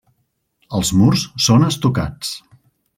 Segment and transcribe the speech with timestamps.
[0.79, 2.37] Els murs són estucats.